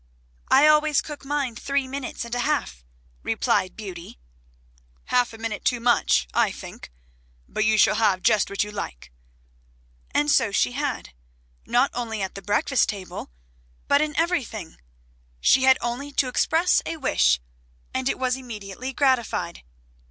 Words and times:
"I 0.49 0.65
always 0.65 0.99
cook 0.99 1.23
mine 1.23 1.55
three 1.55 1.87
minutes 1.87 2.25
and 2.25 2.33
a 2.33 2.39
half," 2.39 2.83
replied 3.21 3.75
Beauty. 3.75 4.17
"Half 5.05 5.31
a 5.31 5.37
minute 5.37 5.63
too 5.63 5.79
much, 5.79 6.27
I 6.33 6.51
think. 6.51 6.91
But 7.47 7.65
you 7.65 7.77
shall 7.77 7.93
have 7.97 8.23
just 8.23 8.49
what 8.49 8.63
you 8.63 8.71
like." 8.71 9.11
And 10.09 10.31
so 10.31 10.51
she 10.51 10.71
had; 10.71 11.13
not 11.67 11.91
only 11.93 12.23
at 12.23 12.33
the 12.33 12.41
breakfast 12.41 12.89
table 12.89 13.29
but 13.87 14.01
in 14.01 14.15
everything. 14.15 14.77
She 15.39 15.65
had 15.65 15.77
only 15.81 16.11
to 16.13 16.27
express 16.27 16.81
a 16.87 16.97
wish 16.97 17.39
and 17.93 18.09
it 18.09 18.17
was 18.17 18.37
immediately 18.37 18.93
gratified. 18.93 19.61